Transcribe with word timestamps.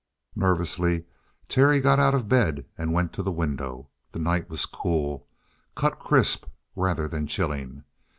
Nervously, 0.35 1.05
Terry 1.47 1.79
got 1.79 1.99
out 1.99 2.15
of 2.15 2.27
bed 2.27 2.65
and 2.75 2.91
went 2.91 3.13
to 3.13 3.21
the 3.21 3.31
window. 3.31 3.89
The 4.13 4.17
night 4.17 4.49
was 4.49 4.65
cool, 4.65 5.27
cut 5.75 5.99
crisp 5.99 6.47
rather 6.75 7.07
than 7.07 7.27
chilling. 7.27 7.83